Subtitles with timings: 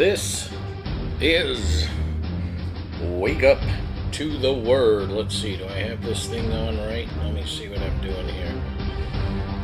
[0.00, 0.48] This
[1.20, 1.86] is
[3.02, 3.58] Wake Up
[4.12, 5.10] to the Word.
[5.10, 7.06] Let's see, do I have this thing on right?
[7.18, 8.62] Let me see what I'm doing here.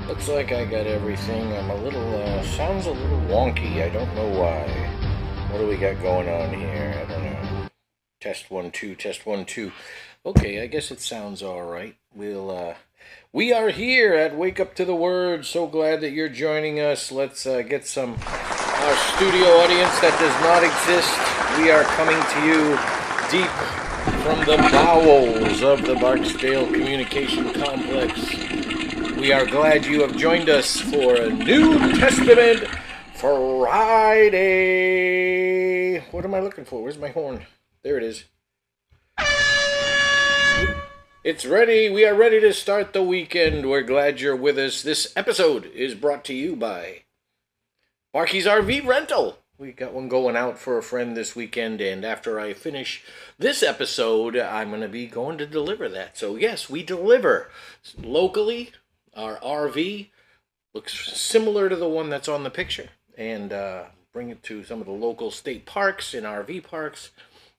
[0.06, 1.50] Looks like I got everything.
[1.54, 3.82] I'm a little, uh, sounds a little wonky.
[3.82, 4.68] I don't know why.
[5.50, 7.02] What do we got going on here?
[7.02, 7.68] I don't know.
[8.20, 9.72] Test one, two, test one, two.
[10.26, 11.96] Okay, I guess it sounds all right.
[12.14, 12.74] We'll, uh,
[13.32, 15.46] we are here at Wake Up to the Word.
[15.46, 17.10] So glad that you're joining us.
[17.10, 18.18] Let's uh, get some
[18.86, 21.10] our studio audience that does not exist.
[21.58, 22.78] We are coming to you
[23.34, 23.50] deep
[24.22, 28.14] from the bowels of the Barksdale Communication Complex.
[29.16, 32.68] We are glad you have joined us for a New Testament
[33.14, 34.38] Friday.
[36.12, 36.80] What am I looking for?
[36.80, 37.44] Where's my horn?
[37.82, 38.26] There it is.
[41.24, 41.90] It's ready.
[41.90, 43.68] We are ready to start the weekend.
[43.68, 44.80] We're glad you're with us.
[44.82, 47.05] This episode is brought to you by
[48.16, 49.36] Barkey's RV Rental.
[49.58, 53.04] We got one going out for a friend this weekend, and after I finish
[53.38, 56.16] this episode, I'm going to be going to deliver that.
[56.16, 57.50] So, yes, we deliver
[58.02, 58.72] locally.
[59.14, 60.08] Our RV
[60.72, 63.82] looks similar to the one that's on the picture, and uh,
[64.14, 67.10] bring it to some of the local state parks and RV parks.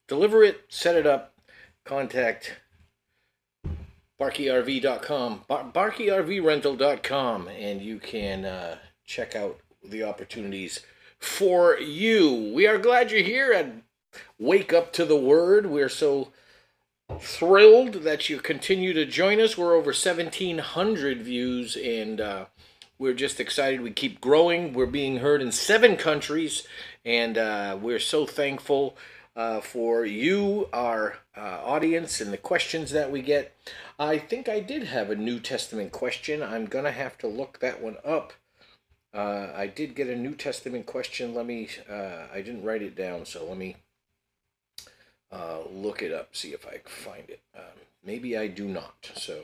[0.07, 1.35] Deliver it, set it up,
[1.85, 2.55] contact
[4.19, 10.81] barkeyrv.com, bar- barkeyrvrental.com, and you can uh, check out the opportunities
[11.19, 12.51] for you.
[12.53, 13.83] We are glad you're here and
[14.39, 15.65] wake up to the word.
[15.65, 16.31] We're so
[17.19, 19.57] thrilled that you continue to join us.
[19.57, 22.45] We're over 1,700 views, and uh,
[22.99, 23.81] we're just excited.
[23.81, 24.73] We keep growing.
[24.73, 26.67] We're being heard in seven countries,
[27.05, 28.97] and uh, we're so thankful
[29.35, 33.55] uh, for you, our uh, audience, and the questions that we get.
[33.99, 36.43] I think I did have a New Testament question.
[36.43, 38.33] I'm going to have to look that one up.
[39.13, 41.33] Uh, I did get a New Testament question.
[41.33, 43.77] Let me, uh, I didn't write it down, so let me
[45.31, 47.41] uh, look it up, see if I find it.
[47.55, 49.11] Um, maybe I do not.
[49.15, 49.41] So,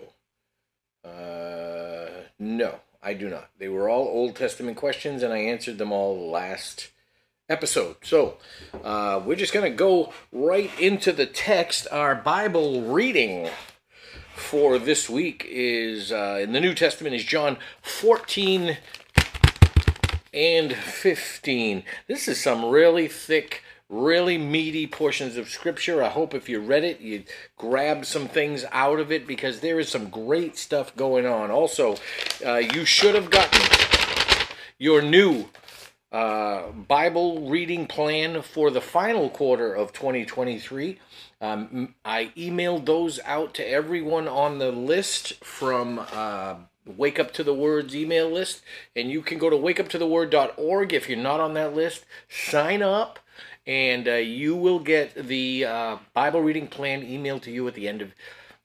[1.04, 3.50] uh, no, I do not.
[3.58, 6.90] They were all Old Testament questions, and I answered them all last
[7.50, 7.98] episode.
[8.04, 8.38] So,
[8.84, 11.88] uh, we're just going to go right into the text.
[11.92, 13.50] Our Bible reading
[14.36, 18.78] for this week is uh, in the New Testament is John 14
[20.34, 21.84] and 15.
[22.08, 26.04] This is some really thick, really meaty portions of Scripture.
[26.04, 27.24] I hope if you read it, you
[27.58, 31.52] grab some things out of it because there is some great stuff going on.
[31.52, 31.96] Also,
[32.46, 33.62] uh, you should have gotten
[34.78, 35.46] your new
[36.12, 41.00] uh, Bible reading plan for the final quarter of 2023.
[41.42, 46.56] Um, I emailed those out to everyone on the list from uh,
[46.86, 48.62] Wake Up to the Words email list,
[48.96, 52.06] and you can go to wakeuptotheword.org if you're not on that list.
[52.30, 53.20] Sign up,
[53.66, 57.88] and uh, you will get the uh, Bible reading plan emailed to you at the
[57.88, 58.12] end of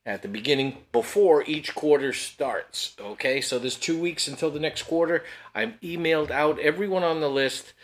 [0.08, 2.96] at the beginning before each quarter starts.
[2.98, 5.22] Okay, so there's two weeks until the next quarter.
[5.54, 7.74] I'm emailed out everyone on the list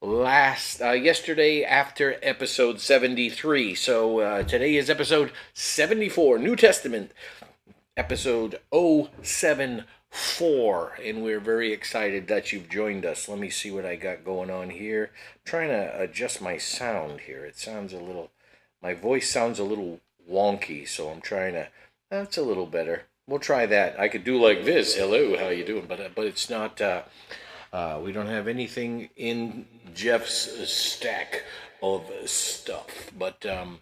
[0.00, 3.74] last uh, yesterday after episode 73.
[3.74, 7.12] So uh, today is episode 74, New Testament,
[7.96, 13.28] episode 074, and we're very excited that you've joined us.
[13.28, 15.12] Let me see what I got going on here.
[15.14, 17.44] I'm trying to adjust my sound here.
[17.44, 18.32] It sounds a little,
[18.82, 21.68] my voice sounds a little wonky, so I'm trying to.
[22.10, 23.04] That's a little better.
[23.28, 23.96] We'll try that.
[23.98, 24.96] I could do like this.
[24.96, 25.86] Hello, how you doing?
[25.88, 26.80] But uh, but it's not.
[26.80, 27.02] Uh,
[27.72, 31.44] uh, we don't have anything in Jeff's stack
[31.82, 33.78] of stuff, but um,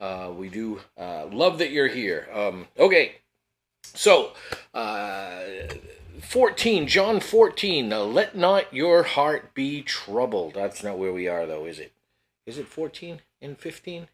[0.00, 2.26] uh, we do uh, love that you're here.
[2.32, 3.16] Um, okay,
[3.82, 4.32] so
[4.74, 5.40] uh,
[6.20, 7.88] 14, John 14.
[7.88, 10.54] Now, let not your heart be troubled.
[10.54, 11.92] That's not where we are, though, is it?
[12.46, 14.08] Is it 14 and 15?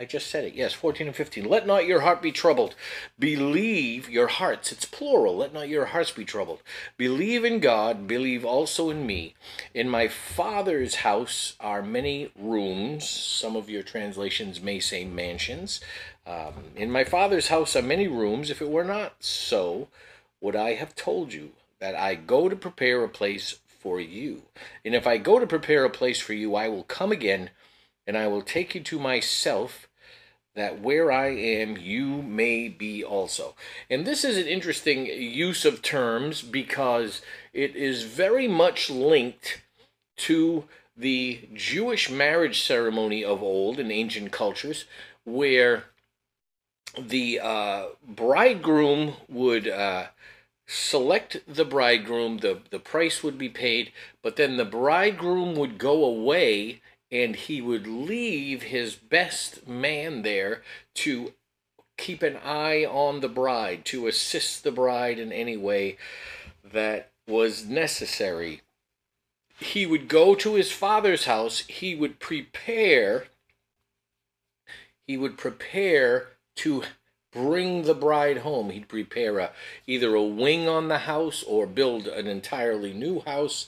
[0.00, 0.54] I just said it.
[0.54, 1.44] Yes, 14 and 15.
[1.44, 2.76] Let not your heart be troubled.
[3.18, 4.70] Believe your hearts.
[4.70, 5.36] It's plural.
[5.36, 6.62] Let not your hearts be troubled.
[6.96, 8.06] Believe in God.
[8.06, 9.34] Believe also in me.
[9.74, 13.08] In my Father's house are many rooms.
[13.08, 15.80] Some of your translations may say mansions.
[16.28, 18.50] Um, in my Father's house are many rooms.
[18.50, 19.88] If it were not so,
[20.42, 24.42] would I have told you that I go to prepare a place for you?
[24.84, 27.50] And if I go to prepare a place for you, I will come again
[28.06, 29.88] and I will take you to myself
[30.54, 33.54] that where I am, you may be also.
[33.88, 37.22] And this is an interesting use of terms because
[37.52, 39.62] it is very much linked
[40.16, 40.64] to
[40.96, 44.84] the Jewish marriage ceremony of old in ancient cultures,
[45.24, 45.84] where
[47.06, 50.06] the uh, bridegroom would uh,
[50.66, 53.92] select the bridegroom, the, the price would be paid,
[54.22, 56.80] but then the bridegroom would go away
[57.10, 60.62] and he would leave his best man there
[60.94, 61.32] to
[61.96, 65.96] keep an eye on the bride, to assist the bride in any way
[66.62, 68.60] that was necessary.
[69.58, 73.26] He would go to his father's house, he would prepare
[75.08, 76.84] he would prepare to
[77.32, 78.70] bring the bride home.
[78.70, 79.50] He'd prepare a,
[79.86, 83.66] either a wing on the house or build an entirely new house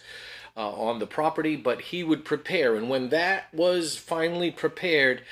[0.56, 2.74] uh, on the property, but he would prepare.
[2.74, 5.22] And when that was finally prepared,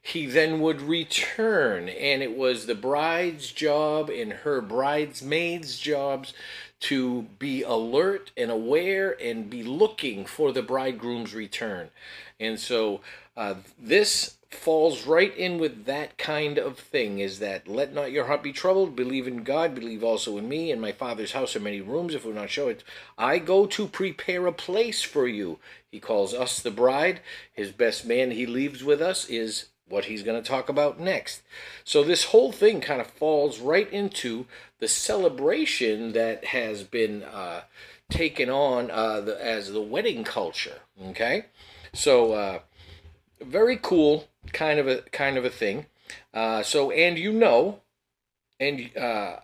[0.00, 1.88] he then would return.
[1.88, 6.32] And it was the bride's job and her bridesmaids' jobs
[6.80, 11.90] to be alert and aware and be looking for the bridegroom's return.
[12.38, 13.00] And so
[13.36, 18.26] uh, this falls right in with that kind of thing is that let not your
[18.26, 18.96] heart be troubled.
[18.96, 19.74] Believe in god.
[19.74, 20.70] Believe also in me.
[20.70, 22.14] In my father's house are many rooms.
[22.14, 22.82] If we're not show it
[23.16, 25.58] i go to prepare a place for you.
[25.90, 27.20] He calls us the bride.
[27.52, 31.42] His best man he leaves with us is what he's going to talk about next.
[31.84, 34.46] So this whole thing kind of falls right into
[34.80, 37.62] the celebration that has been uh,
[38.10, 41.46] taken on uh, the, as the wedding culture okay?
[41.94, 42.58] So uh,
[43.40, 45.86] very cool kind of a kind of a thing.
[46.32, 47.80] Uh, so and you know,
[48.58, 49.36] and uh,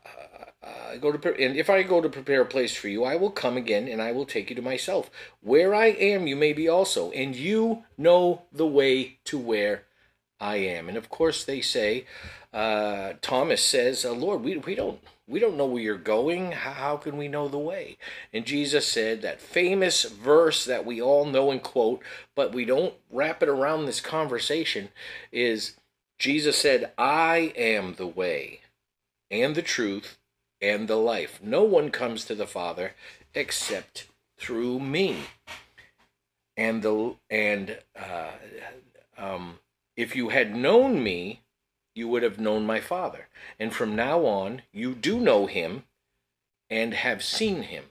[0.62, 3.31] uh, go to and if I go to prepare a place for you, I will
[3.31, 5.11] come again and I will take you to myself.
[5.41, 9.85] Where I am, you may be also, and you know the way to where
[10.41, 10.88] I am.
[10.88, 12.06] And of course, they say,
[12.52, 16.53] uh, Thomas says, uh, Lord, we we don't we don't know where you're going.
[16.53, 17.97] How can we know the way?
[18.32, 22.03] And Jesus said that famous verse that we all know and quote,
[22.35, 24.91] but we don't wrap it around this conversation
[25.32, 25.76] is
[26.19, 28.61] Jesus said, I am the way
[29.31, 30.19] and the truth
[30.61, 31.41] and the life.
[31.43, 32.94] No one comes to the Father
[33.35, 35.25] except through me.
[36.56, 38.31] And the and uh,
[39.19, 39.59] um,
[39.97, 41.41] if you had known me,
[41.94, 43.29] you would have known my Father.
[43.58, 45.85] And from now on, you do know him
[46.69, 47.85] and have seen him.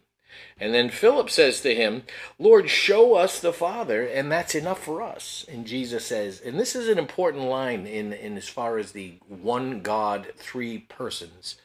[0.59, 2.03] And then Philip says to him,
[2.39, 5.45] Lord, show us the Father, and that's enough for us.
[5.47, 9.15] And Jesus says, and this is an important line in, in as far as the
[9.27, 11.57] one God, three persons,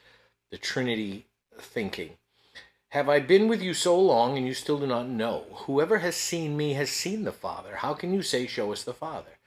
[0.51, 1.27] the Trinity
[1.59, 2.11] thinking.
[2.91, 5.45] Have I been with you so long and you still do not know?
[5.67, 7.77] Whoever has seen me has seen the Father.
[7.77, 9.38] How can you say, Show us the Father?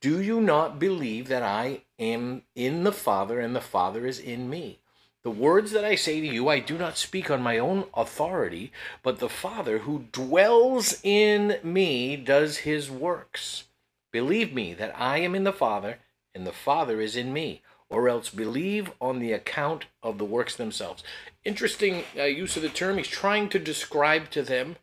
[0.00, 4.48] Do you not believe that I am in the Father and the Father is in
[4.48, 4.78] me?
[5.24, 8.70] The words that I say to you, I do not speak on my own authority,
[9.02, 13.64] but the Father who dwells in me does his works.
[14.12, 15.98] Believe me that I am in the Father
[16.32, 20.54] and the Father is in me, or else believe on the account of the works
[20.54, 21.02] themselves.
[21.44, 22.98] Interesting uh, use of the term.
[22.98, 24.76] He's trying to describe to them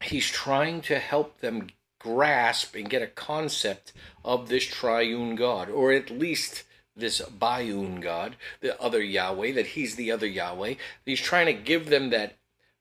[0.00, 1.68] he's trying to help them
[1.98, 3.92] grasp and get a concept
[4.24, 6.64] of this triune God, or at least
[6.96, 10.74] this biune God, the other Yahweh, that he's the other Yahweh.
[11.04, 12.34] He's trying to give them that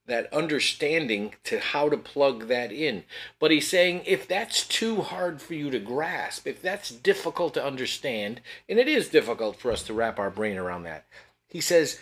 [0.07, 3.03] that understanding to how to plug that in.
[3.39, 7.65] But he's saying if that's too hard for you to grasp, if that's difficult to
[7.65, 11.05] understand, and it is difficult for us to wrap our brain around that,
[11.49, 11.99] he says,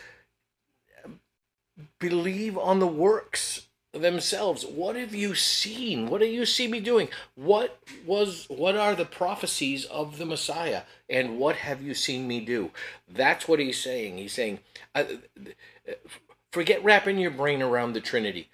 [1.99, 3.64] believe on the works
[4.01, 4.65] themselves.
[4.65, 6.07] What have you seen?
[6.07, 7.09] What do you see me doing?
[7.35, 10.83] What was what are the prophecies of the messiah?
[11.09, 12.71] And what have you seen me do?
[13.07, 14.17] That's what he's saying.
[14.17, 14.59] He's saying
[14.93, 15.03] uh,
[16.51, 18.49] forget wrapping your brain around the trinity.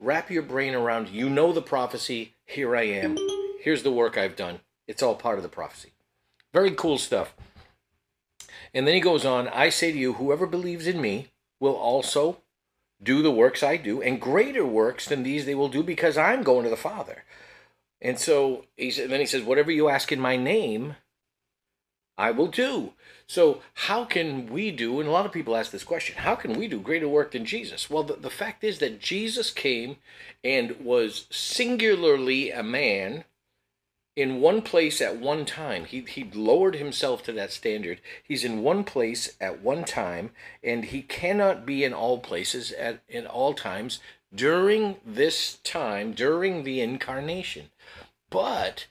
[0.00, 3.16] Wrap your brain around you know the prophecy here i am.
[3.60, 4.60] Here's the work i've done.
[4.86, 5.92] It's all part of the prophecy.
[6.52, 7.34] Very cool stuff.
[8.72, 11.28] And then he goes on i say to you whoever believes in me
[11.60, 12.38] will also
[13.02, 16.42] do the works I do, and greater works than these they will do because I'm
[16.42, 17.24] going to the Father.
[18.00, 20.96] And so he said, then he says, Whatever you ask in my name,
[22.16, 22.92] I will do.
[23.26, 26.52] So, how can we do, and a lot of people ask this question, how can
[26.52, 27.90] we do greater work than Jesus?
[27.90, 29.96] Well, the, the fact is that Jesus came
[30.44, 33.24] and was singularly a man
[34.16, 35.84] in one place at one time.
[35.84, 38.00] He, he lowered himself to that standard.
[38.22, 40.30] He's in one place at one time,
[40.62, 44.00] and he cannot be in all places at in all times
[44.34, 47.70] during this time, during the incarnation.
[48.30, 48.86] But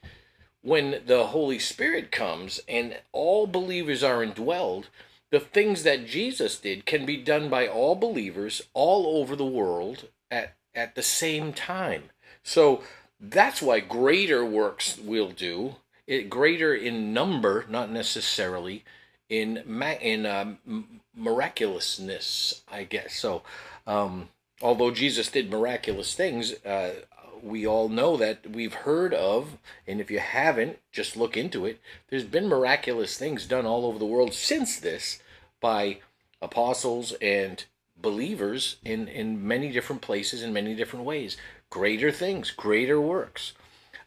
[0.62, 4.86] when the Holy Spirit comes and all believers are indwelled,
[5.32, 10.08] the things that Jesus did can be done by all believers all over the world
[10.32, 12.04] at, at the same time.
[12.44, 12.84] So
[13.30, 15.76] that's why greater works will do.
[16.06, 18.84] It greater in number, not necessarily
[19.30, 23.16] in ma- in um, miraculousness, I guess.
[23.16, 23.44] So,
[23.88, 24.30] um,
[24.62, 26.96] although Jesus did miraculous things, uh,
[27.42, 31.80] we all know that we've heard of, and if you haven't, just look into it.
[32.10, 35.20] There's been miraculous things done all over the world since this
[35.62, 36.00] by
[36.42, 37.64] apostles and
[37.98, 41.38] believers in, in many different places in many different ways.
[41.74, 43.54] Greater things, greater works.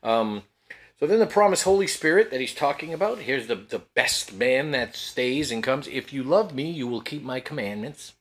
[0.00, 0.44] Um,
[1.00, 4.70] so then the promised Holy Spirit that he's talking about, here's the, the best man
[4.70, 5.88] that stays and comes.
[5.88, 8.12] If you love me, you will keep my commandments.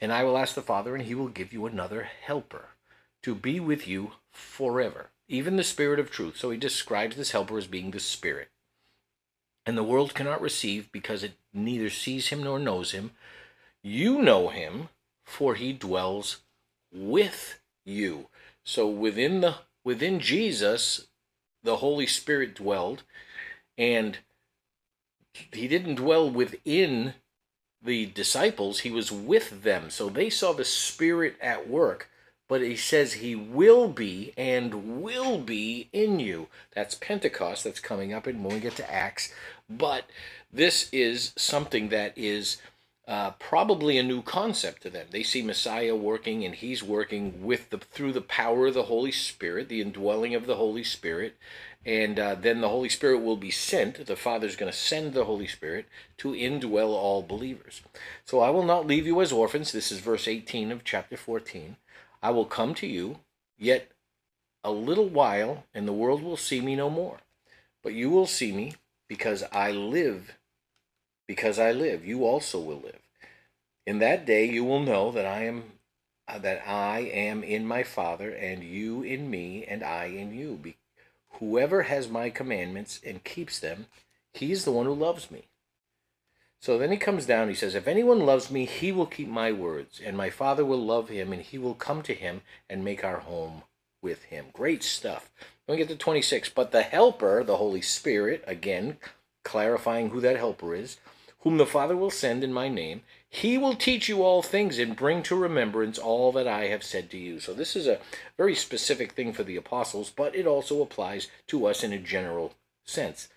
[0.00, 2.70] And I will ask the Father, and he will give you another helper
[3.24, 6.38] to be with you forever, even the Spirit of truth.
[6.38, 8.48] So he describes this helper as being the Spirit.
[9.66, 13.10] And the world cannot receive because it neither sees him nor knows him.
[13.82, 14.88] You know him,
[15.26, 16.38] for he dwells
[16.90, 18.28] with you.
[18.66, 19.54] So within the
[19.84, 21.06] within Jesus,
[21.62, 23.04] the Holy Spirit dwelled,
[23.78, 24.18] and
[25.52, 27.14] he didn't dwell within
[27.80, 29.88] the disciples, he was with them.
[29.90, 32.10] So they saw the Spirit at work,
[32.48, 36.48] but he says he will be and will be in you.
[36.74, 39.32] That's Pentecost that's coming up and when we get to Acts.
[39.70, 40.10] But
[40.52, 42.56] this is something that is
[43.06, 45.06] uh, probably a new concept to them.
[45.10, 49.12] They see Messiah working, and he's working with the through the power of the Holy
[49.12, 51.36] Spirit, the indwelling of the Holy Spirit,
[51.84, 54.04] and uh, then the Holy Spirit will be sent.
[54.06, 55.86] The Father's going to send the Holy Spirit
[56.18, 57.80] to indwell all believers.
[58.24, 59.70] So I will not leave you as orphans.
[59.70, 61.76] This is verse 18 of chapter 14.
[62.22, 63.20] I will come to you,
[63.56, 63.92] yet
[64.64, 67.18] a little while, and the world will see me no more.
[67.84, 68.74] But you will see me
[69.06, 70.34] because I live
[71.26, 73.00] because I live, you also will live.
[73.86, 75.64] In that day you will know that I am
[76.28, 80.58] uh, that I am in my Father, and you in me, and I in you.
[80.60, 80.76] Be-
[81.34, 83.86] whoever has my commandments and keeps them,
[84.34, 85.44] he is the one who loves me.
[86.60, 89.52] So then he comes down, he says, If anyone loves me, he will keep my
[89.52, 93.04] words, and my Father will love him, and he will come to him and make
[93.04, 93.62] our home
[94.02, 94.46] with him.
[94.52, 95.30] Great stuff.
[95.68, 96.48] Let me get to 26.
[96.50, 98.96] But the Helper, the Holy Spirit, again,
[99.44, 100.96] clarifying who that Helper is,
[101.46, 104.96] whom the Father will send in my name, he will teach you all things and
[104.96, 107.38] bring to remembrance all that I have said to you.
[107.38, 108.00] So, this is a
[108.36, 112.54] very specific thing for the apostles, but it also applies to us in a general
[112.84, 113.28] sense.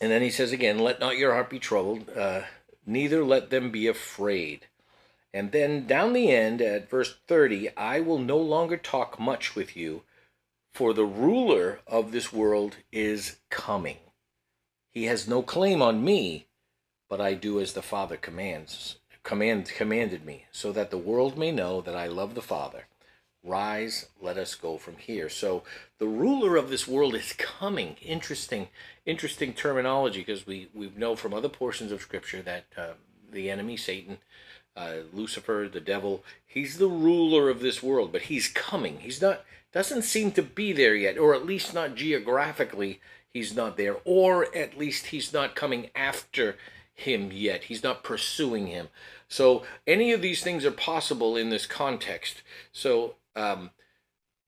[0.00, 2.42] And then he says again, Let not your heart be troubled, uh,
[2.86, 4.68] neither let them be afraid.
[5.32, 9.76] And then down the end at verse 30, I will no longer talk much with
[9.76, 10.02] you,
[10.72, 13.96] for the ruler of this world is coming.
[14.94, 16.46] He has no claim on me,
[17.08, 21.50] but I do as the Father commands, command commanded me, so that the world may
[21.50, 22.84] know that I love the Father.
[23.42, 25.28] Rise, let us go from here.
[25.28, 25.64] So
[25.98, 27.96] the ruler of this world is coming.
[28.00, 28.68] Interesting,
[29.04, 32.92] interesting terminology because we we know from other portions of Scripture that uh,
[33.30, 34.18] the enemy, Satan,
[34.76, 39.00] uh, Lucifer, the devil, he's the ruler of this world, but he's coming.
[39.00, 43.00] He's not doesn't seem to be there yet, or at least not geographically
[43.34, 46.56] he's not there, or at least he's not coming after
[46.94, 47.64] him yet.
[47.64, 48.88] He's not pursuing him.
[49.28, 52.42] So any of these things are possible in this context.
[52.72, 53.70] So, um,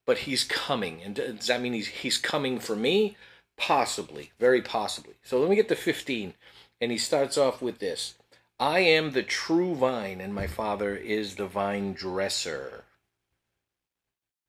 [0.07, 3.17] but he's coming, and does that mean he's he's coming for me?
[3.59, 5.15] Possibly, very possibly.
[5.25, 6.35] So let me get to fifteen,
[6.81, 8.15] and he starts off with this:
[8.61, 12.85] "I am the true vine, and my Father is the vine dresser."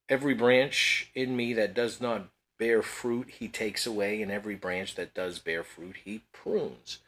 [0.10, 4.95] Every branch in me that does not bear fruit he takes away, and every branch
[4.95, 6.99] that does bear fruit he prunes,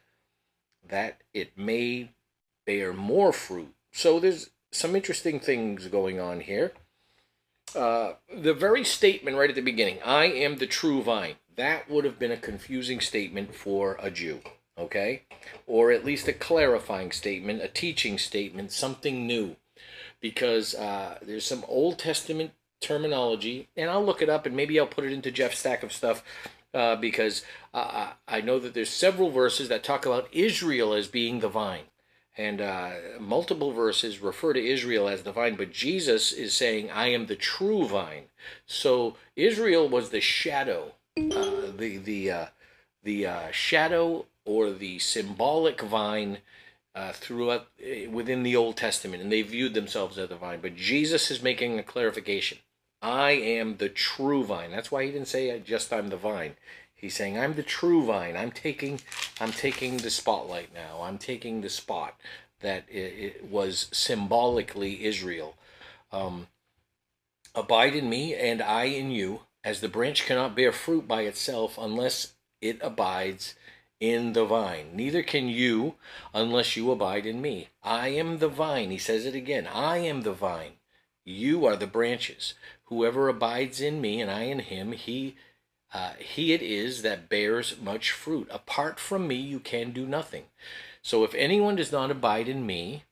[0.88, 2.10] that it may
[2.66, 3.74] bear more fruit.
[3.92, 6.74] So there's some interesting things going on here.
[7.76, 12.06] Uh, the very statement right at the beginning, I am the true vine, that would
[12.06, 14.40] have been a confusing statement for a Jew,
[14.78, 15.24] okay?
[15.68, 19.56] Or at least a clarifying statement, a teaching statement, something new.
[20.22, 22.52] Because uh, there's some Old Testament
[22.82, 25.92] terminology, and I'll look it up and maybe I'll put it into Jeff's stack of
[25.92, 26.24] stuff
[26.74, 27.44] uh, because
[27.74, 31.86] uh, I know that there's several verses that talk about Israel as being the vine.
[32.38, 37.08] And uh, multiple verses refer to Israel as the vine, but Jesus is saying, I
[37.08, 38.26] am the true vine.
[38.66, 42.46] So Israel was the shadow, uh, the, the, uh,
[43.04, 46.38] the uh, shadow or the symbolic vine
[47.14, 47.68] throughout
[48.12, 50.60] within the Old Testament, and they viewed themselves as the vine.
[50.62, 52.58] But Jesus is making a clarification.
[53.02, 54.72] I am the true vine.
[54.72, 56.56] That's why he didn't say just I'm the vine.
[56.94, 58.36] He's saying I'm the true vine.
[58.36, 59.00] I'm taking
[59.40, 61.02] I'm taking the spotlight now.
[61.02, 62.20] I'm taking the spot
[62.60, 65.56] that it, it was symbolically Israel.
[66.12, 66.48] Um,
[67.56, 71.78] Abide in me and I in you, as the branch cannot bear fruit by itself
[71.78, 73.56] unless it abides
[74.00, 74.92] in the vine.
[74.94, 75.96] Neither can you
[76.34, 77.70] unless you abide in me.
[77.84, 78.92] I am the vine.
[78.92, 79.68] He says it again.
[79.68, 80.74] I am the vine.
[81.30, 82.56] You are the branches.
[82.86, 85.36] Whoever abides in me and I in him, he
[85.94, 88.48] uh, he it is that bears much fruit.
[88.50, 90.46] Apart from me, you can do nothing.
[91.04, 93.04] So if anyone does not abide in me,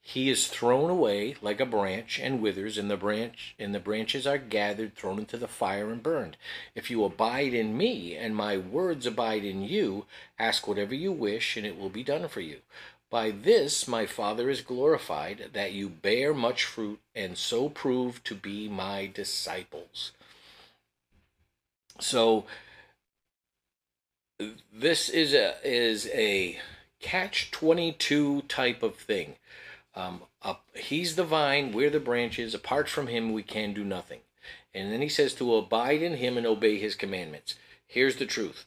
[0.00, 4.26] he is thrown away like a branch and withers, and the branch and the branches
[4.26, 6.36] are gathered, thrown into the fire and burned.
[6.74, 11.56] If you abide in me, and my words abide in you, ask whatever you wish,
[11.56, 12.58] and it will be done for you.
[13.16, 18.34] By this my Father is glorified, that you bear much fruit, and so prove to
[18.34, 20.12] be my disciples.
[21.98, 22.44] So
[24.70, 26.58] this is a is a
[27.00, 29.36] catch 22 type of thing
[29.94, 32.52] um, up, he's the vine, we're the branches.
[32.52, 34.20] Apart from him, we can do nothing.
[34.74, 37.54] And then he says to abide in him and obey his commandments.
[37.86, 38.66] Here's the truth: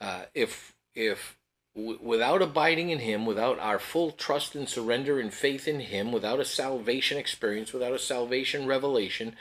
[0.00, 1.37] uh, if if
[1.78, 6.40] without abiding in him, without our full trust and surrender and faith in him, without
[6.40, 9.36] a salvation experience, without a salvation revelation,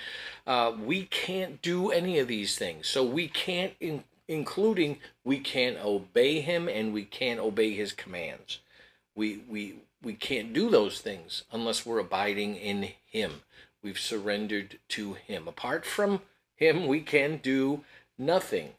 [0.46, 2.88] uh, we can't do any of these things.
[2.88, 8.60] So we can't, in, including we can't obey him and we can't obey his commands.
[9.16, 13.42] We we we can't do those things unless we're abiding in Him.
[13.82, 15.48] We've surrendered to Him.
[15.48, 16.22] Apart from
[16.56, 17.84] Him, we can do
[18.18, 18.74] nothing.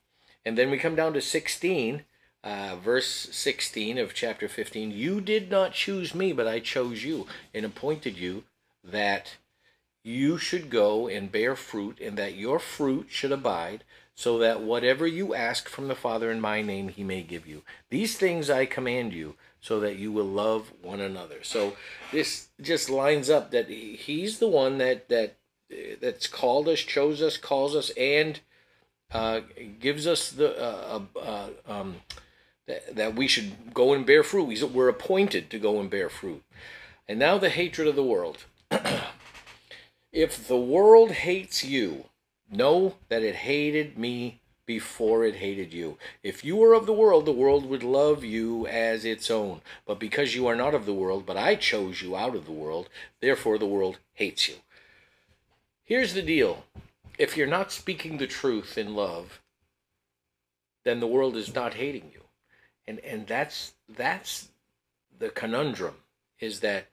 [0.45, 2.05] And then we come down to 16,
[2.45, 4.91] uh, verse 16 of chapter 15.
[4.91, 8.45] You did not choose me, but I chose you and appointed you
[8.85, 9.37] that
[10.05, 15.07] you should go and bear fruit, and that your fruit should abide, so that whatever
[15.07, 17.63] you ask from the Father in my name, he may give you.
[17.91, 21.43] These things I command you so that you will love one another.
[21.43, 21.77] So
[22.13, 25.37] this just lines up that he's the one that that
[26.01, 28.41] that's called us, chose us, calls us, and
[29.13, 29.41] uh,
[29.81, 31.97] gives us the uh, uh, um,
[32.69, 34.63] that, that we should go and bear fruit.
[34.63, 36.45] We're appointed to go and bear fruit.
[37.09, 38.45] And now the hatred of the world.
[40.13, 42.05] if the world hates you,
[42.51, 45.97] know that it hated me before it hated you.
[46.23, 49.63] If you were of the world, the world would love you as its own.
[49.87, 52.53] But because you are not of the world, but I chose you out of the
[52.53, 54.57] world, therefore the world hates you.
[55.85, 56.65] Here's the deal
[57.19, 59.41] if you're not speaking the truth in love,
[60.85, 62.18] then the world is not hating you.
[62.89, 64.49] And, and that's, that's
[65.19, 65.95] the conundrum
[66.41, 66.89] is that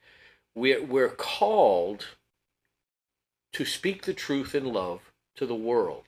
[0.53, 2.05] we're, we're called
[3.53, 6.05] to speak the truth in love to the world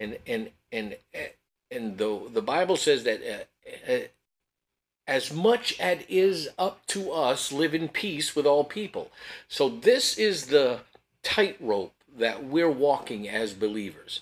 [0.00, 0.96] and and and
[1.70, 3.98] and the the Bible says that uh, uh,
[5.06, 9.10] as much as is up to us, live in peace with all people.
[9.48, 10.80] So this is the
[11.22, 14.20] tightrope that we're walking as believers.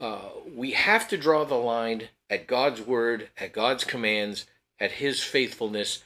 [0.00, 4.46] Uh, we have to draw the line at God's word, at God's commands,
[4.80, 6.02] at His faithfulness.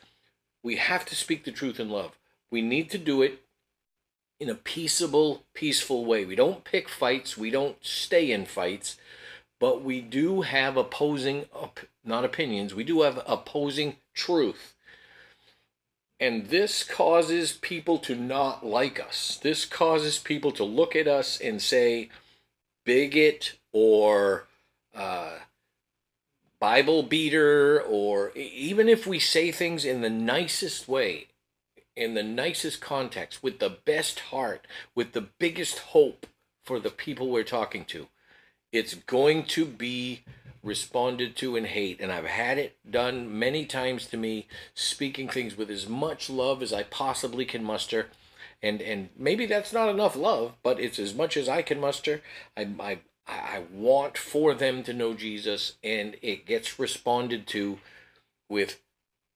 [0.63, 2.19] We have to speak the truth in love.
[2.51, 3.43] We need to do it
[4.41, 6.25] in a peaceable, peaceful way.
[6.25, 8.97] We don't pick fights, we don't stay in fights,
[9.59, 11.47] but we do have opposing,
[12.05, 14.75] not opinions, we do have opposing truth.
[16.21, 19.39] And this causes people to not like us.
[19.41, 22.09] This causes people to look at us and say,
[22.89, 24.47] bigot or
[24.95, 25.33] uh,
[26.59, 31.27] Bible beater, or even if we say things in the nicest way,
[31.95, 36.27] in the nicest context, with the best heart, with the biggest hope
[36.65, 38.09] for the people we're talking to.
[38.73, 40.23] It's going to be
[40.63, 42.01] responded to in hate.
[42.01, 46.63] And I've had it done many times to me, speaking things with as much love
[46.63, 48.09] as I possibly can muster.
[48.63, 52.23] And, and maybe that's not enough love, but it's as much as I can muster.
[52.57, 57.79] I, I, I want for them to know Jesus, and it gets responded to
[58.49, 58.81] with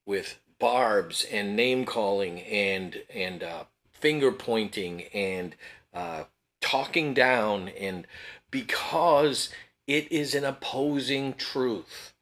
[0.06, 5.54] with barbs and name calling and and uh, finger pointing and
[5.92, 6.24] uh,
[6.61, 8.06] talking down and
[8.50, 9.50] because
[9.87, 12.14] it is an opposing truth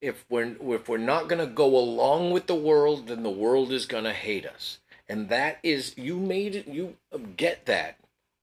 [0.00, 3.70] if we're if we're not going to go along with the world then the world
[3.70, 6.96] is going to hate us and that is you made it you
[7.36, 7.96] get that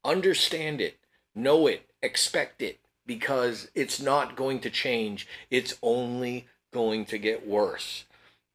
[0.04, 0.98] understand it
[1.36, 7.48] know it expect it because it's not going to change it's only going to get
[7.48, 8.06] worse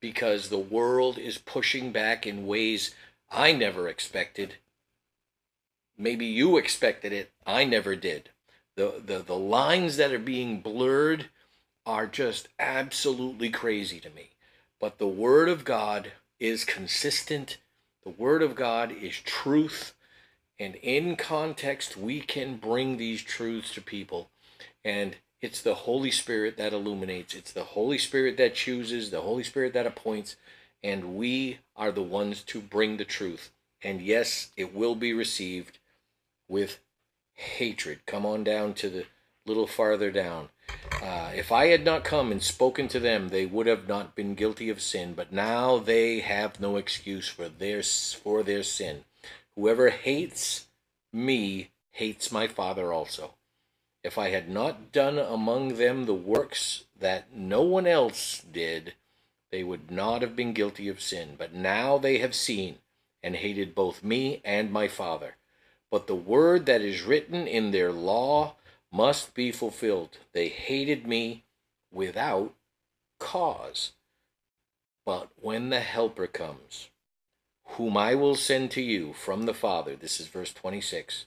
[0.01, 2.95] because the world is pushing back in ways
[3.31, 4.55] I never expected.
[5.97, 8.31] Maybe you expected it, I never did.
[8.77, 11.27] The, the, the lines that are being blurred
[11.85, 14.31] are just absolutely crazy to me.
[14.81, 17.59] But the Word of God is consistent,
[18.09, 19.93] the Word of God is truth,
[20.59, 24.31] and in context, we can bring these truths to people.
[24.83, 27.35] And it's the Holy Spirit that illuminates.
[27.35, 30.37] It's the Holy Spirit that chooses, the Holy Spirit that appoints,
[30.83, 33.51] and we are the ones to bring the truth.
[33.83, 35.79] And yes, it will be received
[36.49, 36.79] with
[37.35, 38.07] hatred.
[38.07, 39.05] Come on down to the
[39.45, 40.49] little farther down.
[41.03, 44.35] Uh, if I had not come and spoken to them, they would have not been
[44.35, 45.15] guilty of sin.
[45.15, 49.05] But now they have no excuse for their for their sin.
[49.55, 50.67] Whoever hates
[51.13, 53.35] me hates my Father also.
[54.05, 58.95] If I had not done among them the works that no one else did,
[59.51, 61.35] they would not have been guilty of sin.
[61.37, 62.79] But now they have seen
[63.23, 65.37] and hated both me and my Father.
[65.91, 68.57] But the word that is written in their law
[68.93, 70.19] must be fulfilled.
[70.33, 71.45] They hated me
[71.93, 72.55] without
[73.19, 73.93] cause.
[75.05, 76.91] But when the Helper comes,
[77.65, 81.27] whom I will send to you from the Father, this is verse 26,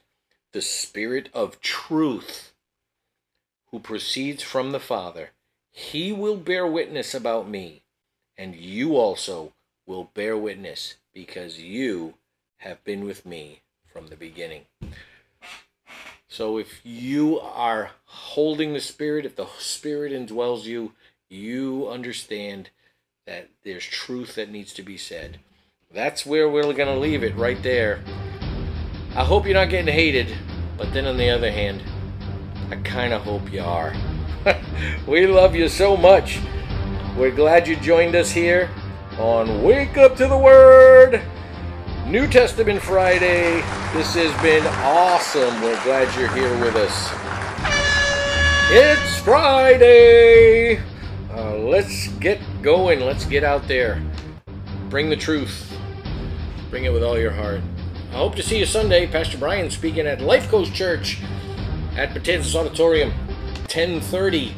[0.52, 2.54] the Spirit of truth,
[3.72, 5.32] who proceeds from the Father,
[5.72, 7.84] he will bear witness about me,
[8.38, 9.54] and you also
[9.86, 12.16] will bear witness, because you
[12.58, 14.66] have been with me from the beginning.
[16.32, 20.94] So if you are holding the Spirit, if the Spirit indwells you,
[21.28, 22.70] you understand
[23.28, 25.40] that there's truth that needs to be said.
[25.94, 28.00] That's where we're going to leave it right there.
[29.14, 30.34] I hope you're not getting hated,
[30.78, 31.84] but then on the other hand,
[32.70, 33.94] I kind of hope you are.
[35.08, 36.40] we love you so much.
[37.18, 38.70] We're glad you joined us here
[39.20, 41.22] on Wake Up to the Word.
[42.08, 43.62] New Testament Friday.
[43.94, 45.62] This has been awesome.
[45.62, 47.10] We're glad you're here with us.
[48.72, 50.82] It's Friday.
[51.32, 53.02] Uh, let's get going.
[53.02, 54.02] Let's get out there.
[54.90, 55.72] Bring the truth.
[56.70, 57.62] Bring it with all your heart.
[58.12, 59.08] I hope to see you Sunday.
[59.08, 61.20] Pastor Brian speaking at Life Coast Church
[61.96, 63.14] at Matanzas Auditorium,
[63.68, 64.54] 10:30.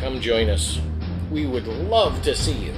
[0.00, 0.80] Come join us.
[1.30, 2.74] We would love to see you.